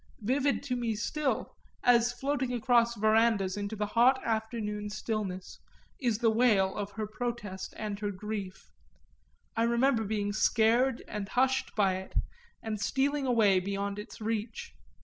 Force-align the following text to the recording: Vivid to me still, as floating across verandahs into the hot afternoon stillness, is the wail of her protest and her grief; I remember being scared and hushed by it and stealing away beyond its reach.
Vivid 0.23 0.63
to 0.63 0.75
me 0.75 0.95
still, 0.95 1.55
as 1.83 2.11
floating 2.11 2.51
across 2.53 2.95
verandahs 2.95 3.55
into 3.55 3.75
the 3.75 3.85
hot 3.85 4.19
afternoon 4.25 4.89
stillness, 4.89 5.59
is 5.99 6.17
the 6.17 6.31
wail 6.31 6.75
of 6.75 6.89
her 6.93 7.05
protest 7.05 7.75
and 7.77 7.99
her 7.99 8.09
grief; 8.09 8.71
I 9.55 9.61
remember 9.61 10.03
being 10.03 10.33
scared 10.33 11.03
and 11.07 11.29
hushed 11.29 11.75
by 11.75 11.97
it 11.97 12.15
and 12.63 12.81
stealing 12.81 13.27
away 13.27 13.59
beyond 13.59 13.99
its 13.99 14.19
reach. 14.19 14.73